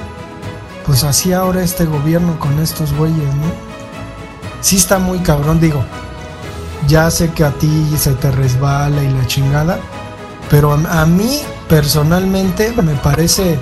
[0.87, 3.53] pues así ahora este gobierno con estos güeyes, ¿no?
[4.63, 5.85] Sí está muy cabrón, digo.
[6.89, 9.79] Ya sé que a ti se te resbala y la chingada,
[10.49, 13.59] pero a, a mí personalmente me parece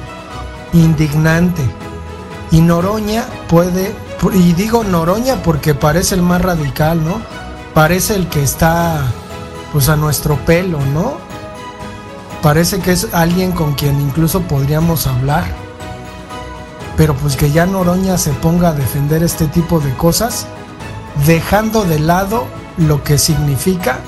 [0.72, 1.62] indignante.
[2.50, 3.94] Y Noroña puede,
[4.32, 7.20] y digo Noroña porque parece el más radical, ¿no?
[7.74, 9.02] Parece el que está
[9.72, 11.14] pues a nuestro pelo, ¿no?
[12.42, 15.44] Parece que es alguien con quien incluso podríamos hablar.
[16.96, 20.46] Pero pues que ya Noroña se ponga a defender este tipo de cosas,
[21.26, 24.00] dejando de lado lo que significa,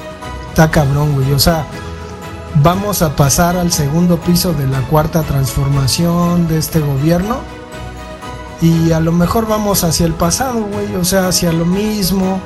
[0.50, 1.32] está cabrón, güey.
[1.32, 1.66] O sea,
[2.62, 7.38] vamos a pasar al segundo piso de la cuarta transformación de este gobierno.
[8.60, 10.94] Y a lo mejor vamos hacia el pasado, güey.
[10.96, 12.40] O sea, hacia lo mismo.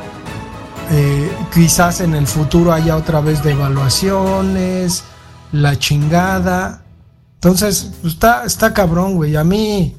[0.90, 5.04] Eh, quizás en el futuro haya otra vez devaluaciones,
[5.52, 6.82] la chingada.
[7.34, 9.36] Entonces, está, está cabrón, güey.
[9.36, 9.96] A mí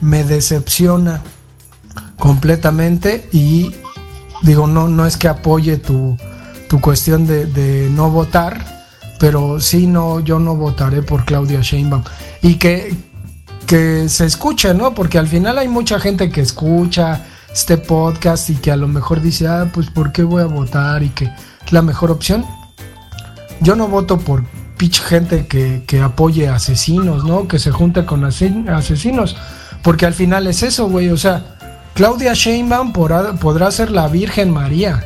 [0.00, 1.20] me decepciona
[2.18, 3.74] completamente y
[4.42, 6.16] digo, no, no es que apoye tu,
[6.68, 8.71] tu cuestión de no votar,
[9.22, 12.02] pero sí, no, yo no votaré por Claudia Sheinbaum.
[12.42, 12.92] Y que,
[13.68, 14.94] que se escuche, ¿no?
[14.94, 19.22] Porque al final hay mucha gente que escucha este podcast y que a lo mejor
[19.22, 21.04] dice, ah, pues ¿por qué voy a votar?
[21.04, 21.30] Y que
[21.70, 22.44] la mejor opción.
[23.60, 24.42] Yo no voto por
[24.76, 27.46] pitch gente que, que apoye asesinos, ¿no?
[27.46, 29.36] Que se junte con ase- asesinos.
[29.84, 31.10] Porque al final es eso, güey.
[31.10, 31.58] O sea,
[31.94, 35.04] Claudia Sheinbaum podrá, podrá ser la Virgen María.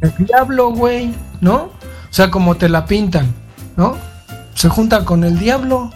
[0.00, 1.56] El diablo, güey, ¿no?
[1.56, 1.70] O
[2.10, 3.32] sea, como te la pintan,
[3.76, 3.96] ¿no?
[4.54, 5.90] Se junta con el diablo,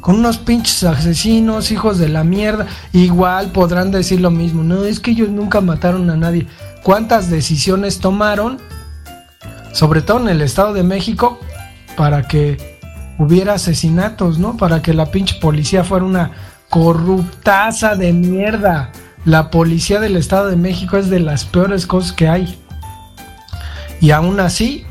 [0.00, 2.66] con unos pinches asesinos, hijos de la mierda.
[2.92, 6.46] Igual podrán decir lo mismo, no, es que ellos nunca mataron a nadie.
[6.82, 8.58] ¿Cuántas decisiones tomaron,
[9.72, 11.38] sobre todo en el Estado de México,
[11.96, 12.78] para que
[13.18, 14.56] hubiera asesinatos, ¿no?
[14.56, 16.32] Para que la pinche policía fuera una
[16.68, 18.90] corruptaza de mierda.
[19.24, 22.58] La policía del Estado de México es de las peores cosas que hay.
[24.04, 24.84] Y aún así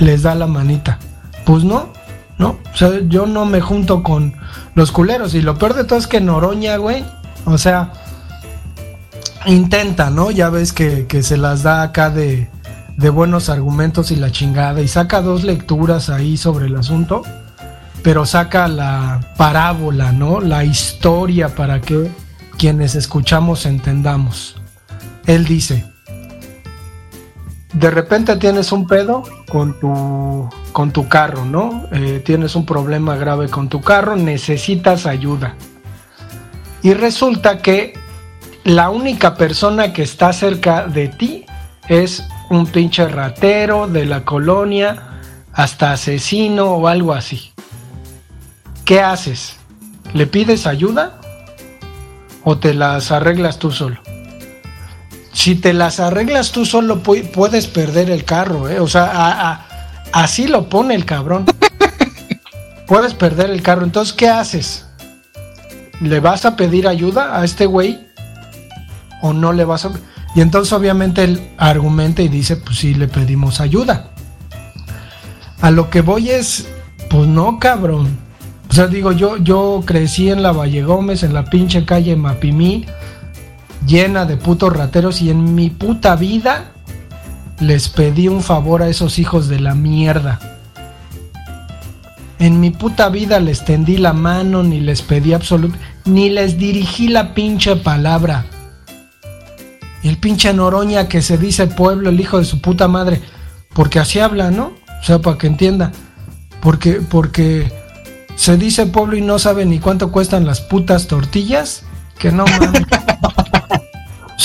[0.00, 0.98] les da la manita.
[1.46, 1.92] Pues no,
[2.36, 2.58] no.
[2.72, 4.34] O sea, yo no me junto con
[4.74, 5.36] los culeros.
[5.36, 7.04] Y lo peor de todo es que Noroña, güey.
[7.44, 7.92] O sea,
[9.46, 10.32] intenta, ¿no?
[10.32, 12.50] Ya ves que, que se las da acá de,
[12.96, 14.80] de buenos argumentos y la chingada.
[14.80, 17.22] Y saca dos lecturas ahí sobre el asunto.
[18.02, 20.40] Pero saca la parábola, ¿no?
[20.40, 22.10] La historia para que
[22.58, 24.56] quienes escuchamos entendamos.
[25.24, 25.93] Él dice,
[27.74, 31.86] de repente tienes un pedo con tu, con tu carro, ¿no?
[31.92, 35.56] Eh, tienes un problema grave con tu carro, necesitas ayuda.
[36.82, 37.94] Y resulta que
[38.62, 41.46] la única persona que está cerca de ti
[41.88, 45.20] es un pinche ratero de la colonia,
[45.52, 47.52] hasta asesino o algo así.
[48.84, 49.56] ¿Qué haces?
[50.12, 51.20] ¿Le pides ayuda?
[52.44, 54.03] ¿O te las arreglas tú solo?
[55.34, 58.80] Si te las arreglas tú solo pu- puedes perder el carro, ¿eh?
[58.80, 59.66] O sea, a- a-
[60.12, 61.44] así lo pone el cabrón.
[62.86, 63.84] puedes perder el carro.
[63.84, 64.86] Entonces, ¿qué haces?
[66.00, 68.06] ¿Le vas a pedir ayuda a este güey?
[69.22, 69.90] ¿O no le vas a...?
[70.34, 74.10] Y entonces obviamente él argumenta y dice, pues sí, le pedimos ayuda.
[75.60, 76.66] A lo que voy es,
[77.10, 78.18] pues no, cabrón.
[78.70, 82.86] O sea, digo, yo, yo crecí en la Valle Gómez, en la pinche calle Mapimí,
[83.86, 86.72] llena de putos rateros, y en mi puta vida
[87.60, 90.40] les pedí un favor a esos hijos de la mierda.
[92.38, 97.08] En mi puta vida les tendí la mano, ni les pedí absoluto, ni les dirigí
[97.08, 98.46] la pinche palabra.
[100.02, 103.22] El pinche Noroña que se dice pueblo, el hijo de su puta madre,
[103.72, 104.72] porque así habla, ¿no?
[105.00, 105.92] O sea, para que entienda.
[106.60, 107.72] Porque, porque
[108.36, 111.84] se dice pueblo y no sabe ni cuánto cuestan las putas tortillas.
[112.18, 112.83] Que no mames.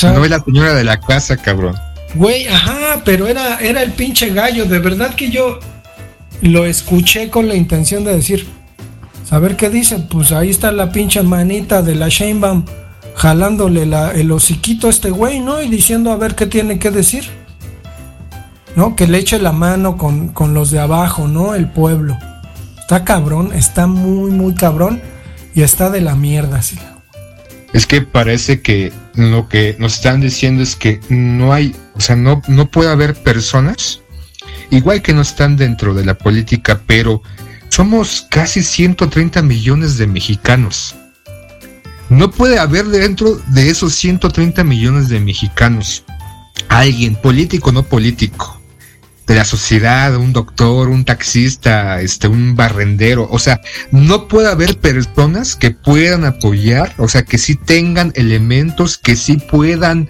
[0.00, 1.76] Sea, no es la señora de la casa, cabrón.
[2.14, 4.64] Güey, ajá, pero era, era el pinche gallo.
[4.64, 5.60] De verdad que yo
[6.40, 8.48] lo escuché con la intención de decir,
[9.28, 9.98] saber qué dice.
[9.98, 12.64] Pues ahí está la pinche manita de la Sheinbaum
[13.14, 15.60] jalándole la, el hociquito a este güey, ¿no?
[15.60, 17.28] Y diciendo a ver qué tiene que decir.
[18.76, 18.96] ¿No?
[18.96, 21.54] Que le eche la mano con, con los de abajo, ¿no?
[21.54, 22.16] El pueblo.
[22.78, 25.02] Está cabrón, está muy, muy cabrón
[25.54, 26.78] y está de la mierda, sí.
[27.72, 32.16] Es que parece que lo que nos están diciendo es que no hay, o sea,
[32.16, 34.00] no, no puede haber personas,
[34.70, 37.22] igual que no están dentro de la política, pero
[37.68, 40.96] somos casi 130 millones de mexicanos.
[42.08, 46.04] No puede haber dentro de esos 130 millones de mexicanos
[46.68, 48.59] alguien, político o no político,
[49.30, 53.28] de la sociedad, un doctor, un taxista, este, un barrendero.
[53.30, 53.60] O sea,
[53.92, 59.36] no puede haber personas que puedan apoyar, o sea, que sí tengan elementos, que sí
[59.36, 60.08] puedan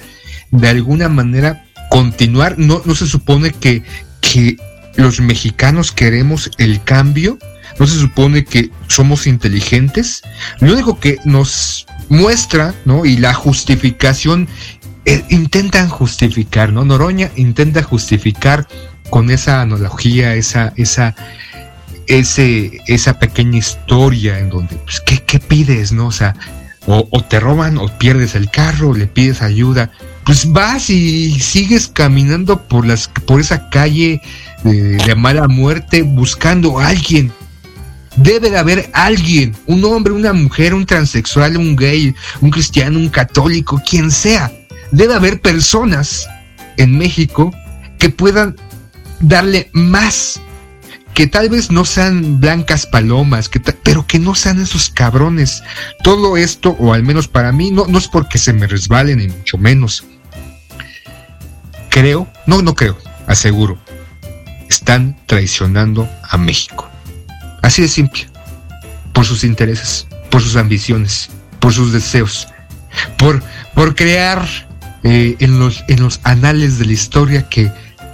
[0.53, 2.59] de alguna manera continuar.
[2.59, 3.83] No, no se supone que,
[4.23, 4.57] que
[4.97, 7.39] los mexicanos queremos el cambio.
[7.79, 10.23] No se supone que somos inteligentes.
[10.61, 13.05] Lo único que nos muestra, ¿no?
[13.05, 14.49] Y la justificación
[15.05, 16.87] eh, intentan justificar, ¿no?
[16.87, 18.67] Noroña intenta justificar
[19.11, 21.15] con esa analogía, esa, esa,
[22.07, 26.11] ese, esa pequeña historia en donde, pues, ¿qué, qué pides, no?
[26.87, 29.91] O te roban o pierdes el carro, le pides ayuda,
[30.25, 34.21] pues vas y sigues caminando por las, por esa calle
[34.65, 37.33] de, de mala muerte buscando a alguien.
[38.17, 43.09] Debe de haber alguien, un hombre, una mujer, un transexual, un gay, un cristiano, un
[43.09, 44.51] católico, quien sea.
[44.91, 46.29] Debe haber personas
[46.77, 47.53] en México
[47.99, 48.57] que puedan
[49.21, 50.41] darle más.
[51.15, 55.63] Que tal vez no sean blancas palomas, que pero que no sean esos cabrones.
[56.05, 59.29] Todo esto, o al menos para mí, no, no es porque se me resbalen, ni
[59.29, 60.05] mucho menos.
[61.89, 63.77] Creo, no, no creo, aseguro,
[64.69, 66.89] están traicionando a México.
[67.63, 68.29] Así de simple.
[69.13, 71.29] Por sus intereses, por sus ambiciones,
[71.59, 72.47] por sus deseos,
[73.19, 73.43] por,
[73.75, 74.47] por crear
[75.03, 77.71] eh, en, los, en los anales de la historia que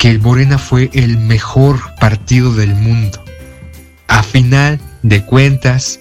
[0.07, 3.25] que Morena fue el mejor partido del mundo.
[4.07, 5.99] A final de cuentas,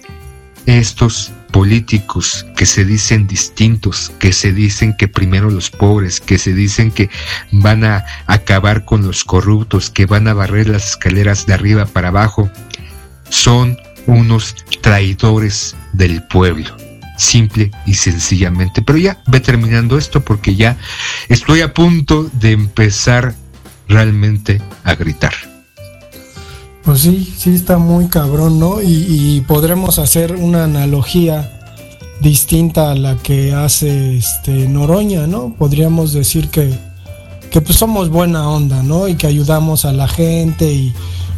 [0.68, 6.54] estos políticos que se dicen distintos, que se dicen que primero los pobres, que se
[6.54, 7.10] dicen que
[7.52, 12.10] van a acabar con los corruptos, que van a barrer las escaleras de arriba para
[12.10, 12.48] abajo,
[13.30, 16.78] son unos traidores del pueblo.
[17.18, 18.84] Simple y sencillamente.
[18.84, 20.78] Pero ya ve terminando esto porque ya
[21.28, 23.34] estoy a punto de empezar
[23.88, 25.34] realmente a gritar.
[26.84, 28.80] Pues sí, sí está muy cabrón, ¿no?
[28.82, 31.52] Y, podremos hacer una analogía
[32.21, 35.56] distinta a la que hace este Noroña, ¿no?
[35.58, 36.78] Podríamos decir que,
[37.50, 39.08] que pues somos buena onda, ¿no?
[39.08, 40.93] Y que ayudamos a la gente y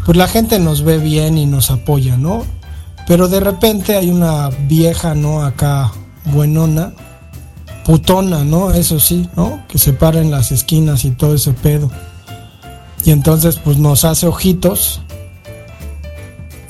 [0.05, 2.43] pues la gente nos ve bien y nos apoya, ¿no?
[3.07, 5.43] Pero de repente hay una vieja, ¿no?
[5.43, 5.93] Acá
[6.25, 6.91] buenona,
[7.86, 8.71] putona, ¿no?
[8.71, 9.63] Eso sí, ¿no?
[9.69, 11.89] Que se para en las esquinas y todo ese pedo.
[13.03, 15.01] Y entonces pues nos hace ojitos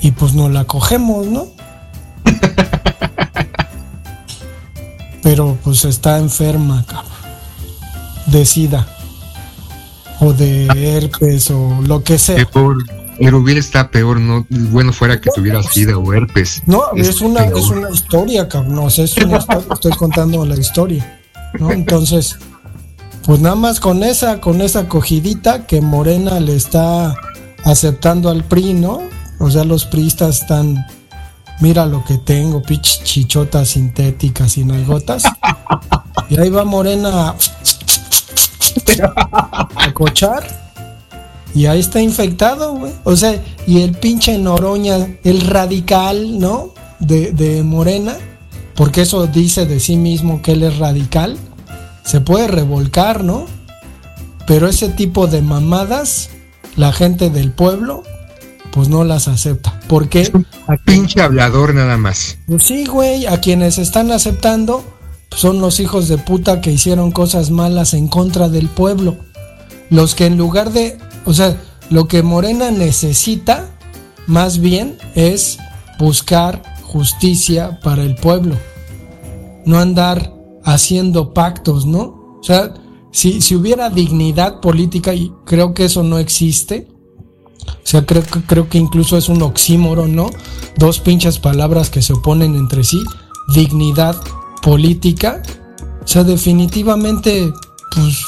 [0.00, 1.48] y pues nos la cogemos, ¿no?
[5.22, 7.12] Pero pues está enferma, cabrón.
[8.26, 8.86] De sida.
[10.20, 12.46] O de herpes o lo que sea.
[13.20, 16.62] Erubiel está peor, no bueno fuera que tuviera sida o herpes.
[16.66, 18.76] No, es, es una, es una historia, cabrón.
[18.76, 21.20] No sé, es una historia, estoy contando la historia.
[21.58, 21.72] ¿no?
[21.72, 22.38] Entonces,
[23.24, 27.14] pues nada más con esa, con esa cogidita que Morena le está
[27.64, 29.00] aceptando al PRI, ¿no?
[29.38, 30.86] O sea, los priistas están,
[31.60, 35.24] mira lo que tengo, pitch chichotas sintéticas y nalgotas.
[36.28, 37.36] Y ahí va Morena a,
[39.76, 40.46] a cochar.
[41.54, 42.92] Y ahí está infectado, güey.
[43.04, 46.74] O sea, y el pinche Noroña, el radical, ¿no?
[46.98, 48.16] De, de Morena,
[48.74, 51.38] porque eso dice de sí mismo que él es radical
[52.08, 53.44] se puede revolcar, ¿no?
[54.46, 56.30] Pero ese tipo de mamadas,
[56.74, 58.02] la gente del pueblo
[58.72, 59.78] pues no las acepta.
[59.88, 60.32] ¿Por qué?
[60.66, 62.38] A pinche hablador nada más.
[62.46, 64.82] Pues sí, güey, a quienes están aceptando
[65.28, 69.18] pues son los hijos de puta que hicieron cosas malas en contra del pueblo.
[69.90, 70.96] Los que en lugar de,
[71.26, 71.58] o sea,
[71.90, 73.66] lo que Morena necesita
[74.26, 75.58] más bien es
[75.98, 78.56] buscar justicia para el pueblo.
[79.66, 80.37] No andar
[80.72, 82.36] haciendo pactos, ¿no?
[82.40, 82.74] O sea,
[83.10, 86.88] si, si hubiera dignidad política, y creo que eso no existe,
[87.66, 90.30] o sea, creo, creo que incluso es un oxímoro, ¿no?
[90.76, 93.02] Dos pinches palabras que se oponen entre sí.
[93.54, 94.16] Dignidad
[94.62, 95.42] política.
[96.02, 97.52] O sea, definitivamente,
[97.94, 98.24] pues,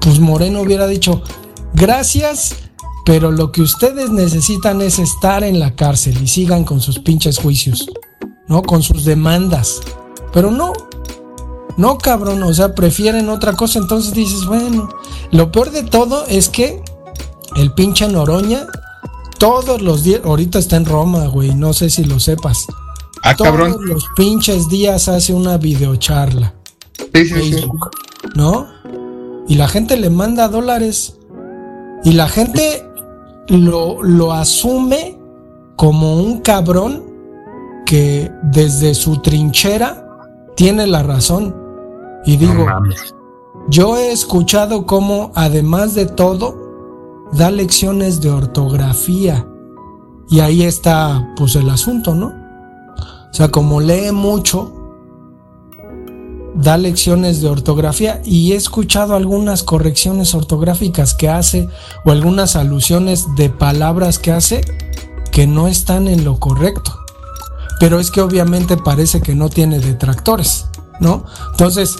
[0.00, 1.22] pues Moreno hubiera dicho,
[1.74, 2.56] gracias,
[3.04, 7.38] pero lo que ustedes necesitan es estar en la cárcel y sigan con sus pinches
[7.38, 7.86] juicios,
[8.48, 8.62] ¿no?
[8.62, 9.80] Con sus demandas.
[10.32, 10.72] Pero no,
[11.76, 14.88] no cabrón, o sea, prefieren otra cosa, entonces dices, bueno,
[15.30, 16.82] lo peor de todo es que
[17.56, 18.66] el pinche Noroña,
[19.38, 22.66] todos los días, ahorita está en Roma, güey, no sé si lo sepas.
[23.22, 23.76] Ah, todos cabrón.
[23.86, 26.54] los pinches días hace una videocharla.
[27.14, 27.52] Sí, sí, sí.
[27.52, 27.90] Facebook,
[28.34, 28.66] ¿no?
[29.48, 31.16] Y la gente le manda dólares.
[32.04, 32.86] Y la gente
[33.48, 35.18] lo, lo asume
[35.76, 37.04] como un cabrón
[37.84, 40.06] que desde su trinchera
[40.56, 41.65] tiene la razón.
[42.26, 42.80] Y digo, No
[43.68, 49.48] yo he escuchado cómo, además de todo, da lecciones de ortografía.
[50.28, 52.28] Y ahí está, pues, el asunto, ¿no?
[52.28, 54.72] O sea, como lee mucho,
[56.54, 61.68] da lecciones de ortografía y he escuchado algunas correcciones ortográficas que hace
[62.04, 64.62] o algunas alusiones de palabras que hace
[65.32, 66.96] que no están en lo correcto.
[67.78, 70.68] Pero es que obviamente parece que no tiene detractores,
[71.00, 71.24] ¿no?
[71.52, 71.96] Entonces,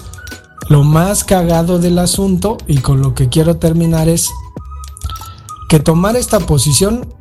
[0.68, 4.30] lo más cagado del asunto y con lo que quiero terminar es
[5.68, 7.14] que tomar esta posición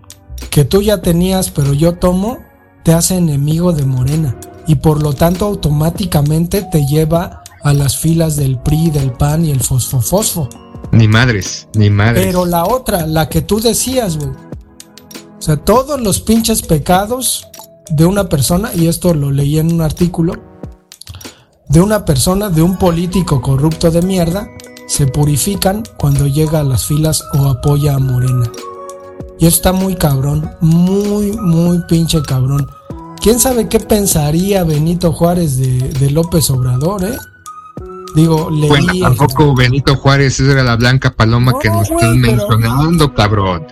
[0.49, 2.39] que tú ya tenías pero yo tomo
[2.83, 8.35] te hace enemigo de Morena y por lo tanto automáticamente te lleva a las filas
[8.35, 10.47] del PRI, del PAN y el fosfofosfo.
[10.91, 12.25] Ni madres, ni madres.
[12.25, 14.29] Pero la otra, la que tú decías, güey.
[14.29, 17.47] O sea, todos los pinches pecados
[17.89, 20.33] de una persona, y esto lo leí en un artículo,
[21.69, 24.47] de una persona, de un político corrupto de mierda,
[24.87, 28.49] se purifican cuando llega a las filas o apoya a Morena.
[29.39, 32.67] Y eso está muy cabrón, muy, muy pinche cabrón.
[33.21, 37.17] ¿Quién sabe qué pensaría Benito Juárez de, de López Obrador, eh?
[38.15, 38.69] Digo, leí...
[38.69, 43.67] Bueno, tampoco Benito Juárez era la blanca paloma No, que nos están pero- mencionando, cabrón.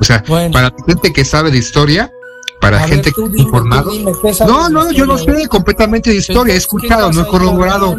[0.00, 0.52] O sea, Bueno.
[0.52, 2.12] para gente que sabe de historia,
[2.60, 3.90] para A ver, gente que dime, informado.
[3.90, 7.22] tú dime, ¿qué sabes No, no, yo no sé completamente de historia, he escuchado, no
[7.22, 7.96] he corroborado.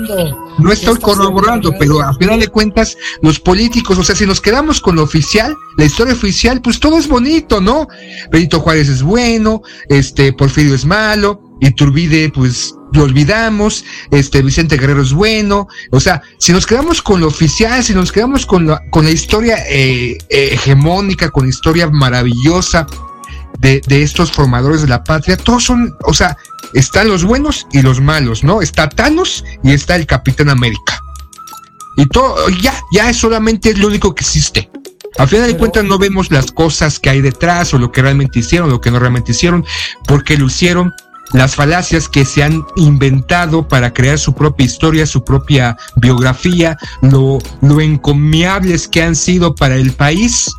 [0.58, 4.82] No estoy corroborando, pero a final de cuentas, los políticos, o sea, si nos quedamos
[4.82, 7.88] con lo oficial, la historia oficial, pues todo es bonito, ¿no?
[8.32, 15.02] Benito Juárez es bueno, este, Porfirio es malo, Iturbide, pues lo olvidamos, este, Vicente Guerrero
[15.02, 18.82] es bueno, o sea, si nos quedamos con lo oficial, si nos quedamos con la,
[18.90, 22.88] con la historia eh, hegemónica, con la historia maravillosa
[23.58, 26.38] de, de estos formadores de la patria, todos son, o sea,
[26.74, 28.62] están los buenos y los malos, ¿no?
[28.62, 31.00] Está Thanos y está el Capitán América.
[31.98, 34.70] Y todo, ya, ya es solamente lo único que existe.
[35.18, 38.40] A final de cuentas no vemos las cosas que hay detrás o lo que realmente
[38.40, 39.66] hicieron, lo que no realmente hicieron,
[40.06, 40.94] porque lo hicieron
[41.34, 47.40] las falacias que se han inventado para crear su propia historia, su propia biografía, lo,
[47.62, 50.50] lo encomiables que han sido para el país.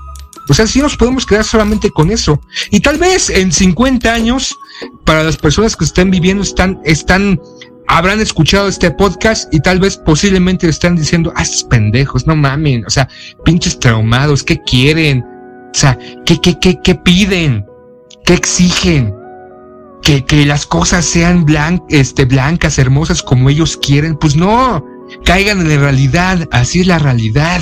[0.51, 2.41] O sea, sí nos podemos quedar solamente con eso.
[2.73, 4.57] Y tal vez en 50 años,
[5.05, 7.41] para las personas que estén viviendo, están, están,
[7.87, 12.85] habrán escuchado este podcast y tal vez posiblemente están diciendo, ah, estos pendejos, no mamen,
[12.85, 13.09] o sea,
[13.45, 15.23] pinches traumados, ¿qué quieren?
[15.23, 15.97] O sea,
[16.27, 17.65] ¿qué, qué, qué, qué piden?
[18.25, 19.15] ¿Qué exigen?
[20.03, 21.47] Que, que las cosas sean
[21.91, 24.17] este, blancas, hermosas como ellos quieren.
[24.17, 24.85] Pues no,
[25.25, 27.61] caigan en la realidad, así es la realidad.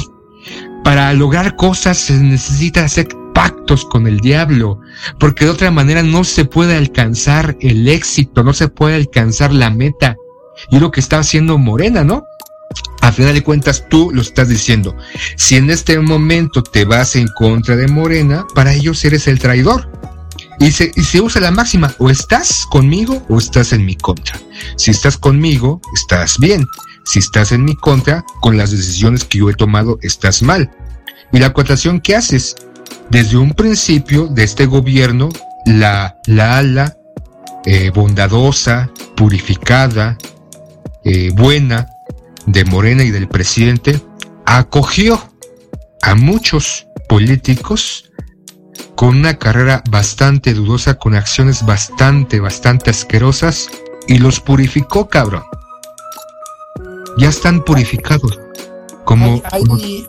[0.89, 4.81] Para lograr cosas se necesita hacer pactos con el diablo,
[5.21, 9.69] porque de otra manera no se puede alcanzar el éxito, no se puede alcanzar la
[9.69, 10.17] meta.
[10.71, 12.25] Y lo que está haciendo Morena, ¿no?
[13.03, 14.97] A final de cuentas tú lo estás diciendo.
[15.37, 19.93] Si en este momento te vas en contra de Morena, para ellos eres el traidor.
[20.59, 24.41] Y se, y se usa la máxima, o estás conmigo o estás en mi contra.
[24.79, 26.67] Si estás conmigo, estás bien.
[27.09, 30.71] Si estás en mi contra, con las decisiones que yo he tomado, estás mal.
[31.33, 32.55] Y la acotación que haces,
[33.09, 35.31] desde un principio de este gobierno,
[35.65, 36.99] la, la ala
[37.65, 40.19] eh, bondadosa, purificada,
[41.03, 41.89] eh, buena
[42.45, 44.03] de Morena y del presidente,
[44.45, 45.33] acogió
[46.03, 48.11] a muchos políticos
[48.97, 53.71] con una carrera bastante dudosa, con acciones bastante, bastante asquerosas,
[54.09, 55.48] y los purificó, cabrón.
[57.19, 58.39] Ya están purificados.
[59.05, 60.07] Como, hay, como- hay-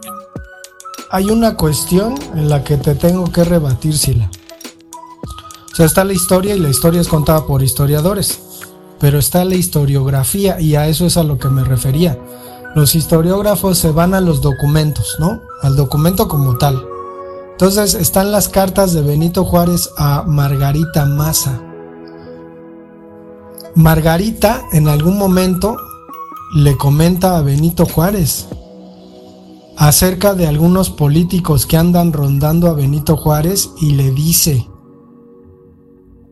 [1.11, 4.29] hay una cuestión en la que te tengo que rebatir, Sila.
[5.71, 8.39] O sea, está la historia y la historia es contada por historiadores.
[8.99, 12.19] Pero está la historiografía y a eso es a lo que me refería.
[12.75, 15.41] Los historiógrafos se van a los documentos, ¿no?
[15.61, 16.85] Al documento como tal.
[17.51, 21.59] Entonces están las cartas de Benito Juárez a Margarita Maza.
[23.75, 25.77] Margarita en algún momento
[26.55, 28.47] le comenta a Benito Juárez
[29.77, 34.67] acerca de algunos políticos que andan rondando a Benito Juárez y le dice,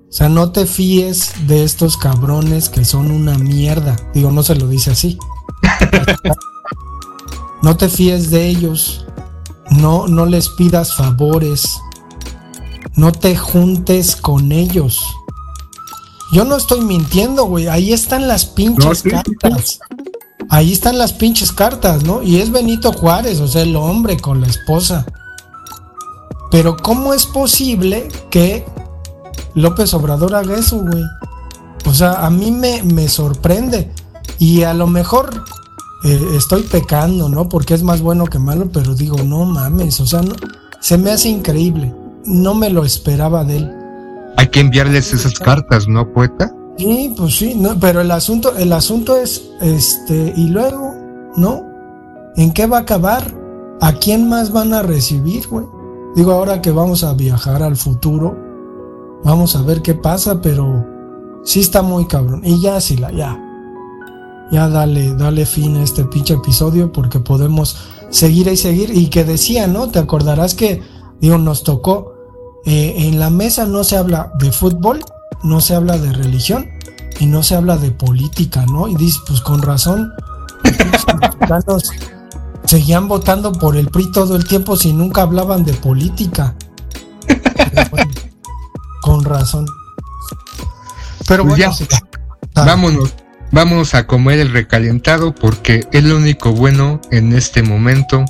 [0.09, 3.95] o sea, no te fíes de estos cabrones que son una mierda.
[4.13, 5.17] Digo, no se lo dice así.
[7.63, 9.05] No te fíes de ellos.
[9.71, 11.79] No, no les pidas favores.
[12.95, 15.01] No te juntes con ellos.
[16.31, 17.67] Yo no estoy mintiendo, güey.
[17.67, 19.79] Ahí están las pinches No, sí, sí, sí.
[20.49, 22.21] Ahí están las pinches cartas, ¿no?
[22.23, 25.05] Y es Benito Juárez, o sea, el hombre con la esposa.
[26.51, 28.65] Pero ¿cómo es posible que
[29.55, 31.03] López Obrador haga eso, güey?
[31.85, 33.91] O sea, a mí me, me sorprende.
[34.39, 35.43] Y a lo mejor
[36.05, 37.49] eh, estoy pecando, ¿no?
[37.49, 40.35] Porque es más bueno que malo, pero digo, no mames, o sea, no-
[40.79, 41.93] se me hace increíble.
[42.25, 43.71] No me lo esperaba de él.
[44.37, 46.51] hay que enviarles esas cartas, ¿no, poeta?
[46.77, 50.93] Sí, pues sí, no, pero el asunto, el asunto es, este, y luego,
[51.35, 51.63] ¿no?
[52.35, 53.33] ¿En qué va a acabar?
[53.81, 55.65] ¿A quién más van a recibir, güey?
[56.15, 58.37] Digo, ahora que vamos a viajar al futuro,
[59.23, 60.85] vamos a ver qué pasa, pero
[61.43, 62.41] sí está muy cabrón.
[62.43, 63.43] Y ya, Sila, ya.
[64.51, 67.75] Ya dale, dale fin a este pinche episodio porque podemos
[68.09, 68.95] seguir y seguir.
[68.95, 69.89] Y que decía, ¿no?
[69.89, 70.81] Te acordarás que,
[71.19, 72.13] digo, nos tocó,
[72.65, 75.01] eh, en la mesa no se habla de fútbol,
[75.43, 76.69] no se habla de religión
[77.19, 78.87] y no se habla de política, ¿no?
[78.87, 80.11] Y dices, pues con razón,
[80.63, 81.91] los mexicanos
[82.65, 86.55] seguían votando por el PRI todo el tiempo si nunca hablaban de política.
[87.25, 88.11] Pero bueno,
[89.01, 89.65] con razón.
[91.27, 91.73] Pero Pues bueno, ya.
[91.73, 91.87] sí.
[92.55, 93.13] Vámonos,
[93.51, 98.25] vámonos a comer el recalentado porque es lo único bueno en este momento,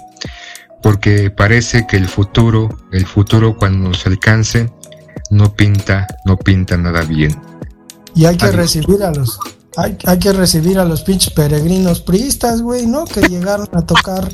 [0.84, 4.70] porque parece que el futuro, el futuro cuando nos alcance,
[5.30, 7.39] no pinta, no pinta nada bien.
[8.15, 8.57] Y hay que Adiós.
[8.57, 9.39] recibir a los.
[9.75, 13.05] Hay, hay que recibir a los pinches peregrinos priistas, güey, ¿no?
[13.05, 14.28] Que llegaron a tocar.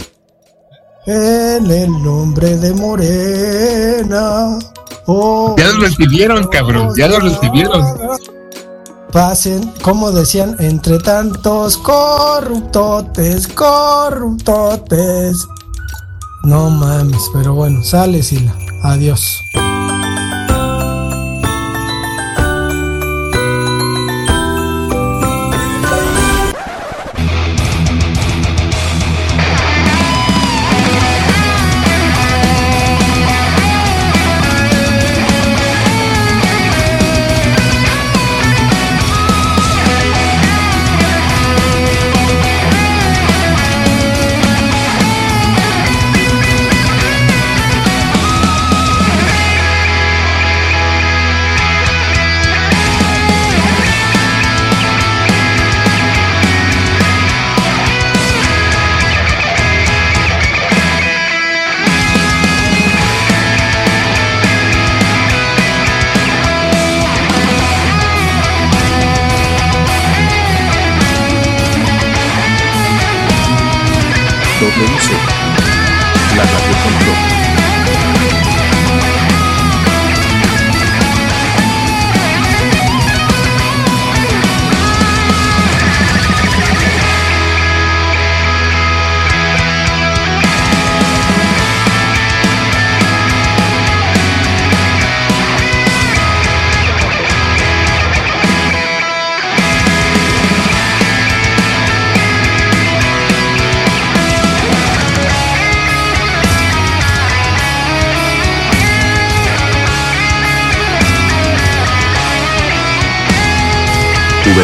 [1.05, 4.57] En el nombre de Morena.
[5.05, 7.85] Oh, Ya los recibieron, cabrón, ya los recibieron.
[9.11, 15.45] Pasen, como decían, entre tantos corruptotes, corruptotes.
[16.45, 18.55] No mames, pero bueno, sale Sila.
[18.83, 19.39] Adiós.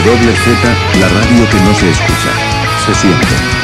[0.10, 2.32] WZ, la radio que no se escucha.
[2.84, 3.59] Se siente.